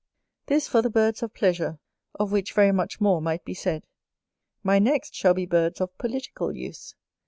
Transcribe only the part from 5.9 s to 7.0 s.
political use.